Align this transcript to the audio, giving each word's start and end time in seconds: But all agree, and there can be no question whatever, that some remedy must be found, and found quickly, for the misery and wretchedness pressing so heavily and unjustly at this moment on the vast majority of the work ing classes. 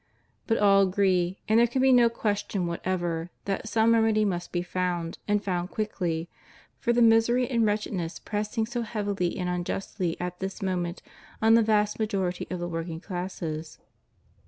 But 0.47 0.57
all 0.57 0.81
agree, 0.81 1.37
and 1.47 1.59
there 1.59 1.67
can 1.67 1.79
be 1.79 1.93
no 1.93 2.09
question 2.09 2.65
whatever, 2.65 3.29
that 3.45 3.69
some 3.69 3.93
remedy 3.93 4.25
must 4.25 4.51
be 4.51 4.63
found, 4.63 5.19
and 5.27 5.43
found 5.43 5.69
quickly, 5.69 6.27
for 6.79 6.91
the 6.91 7.03
misery 7.03 7.47
and 7.47 7.67
wretchedness 7.67 8.17
pressing 8.17 8.65
so 8.65 8.81
heavily 8.81 9.37
and 9.37 9.47
unjustly 9.47 10.19
at 10.19 10.39
this 10.39 10.59
moment 10.59 11.03
on 11.39 11.53
the 11.53 11.61
vast 11.61 11.99
majority 11.99 12.47
of 12.49 12.57
the 12.57 12.67
work 12.67 12.87
ing 12.89 12.99
classes. 12.99 13.77